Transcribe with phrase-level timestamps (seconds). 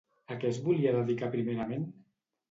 [0.35, 1.83] A què es volia dedicar primerament?